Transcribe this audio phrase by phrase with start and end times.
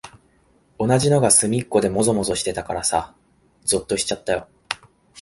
[0.79, 3.13] 同じのがすみっこでもぞもぞしてたからさ、
[3.63, 4.47] ぞっとしちゃったよ。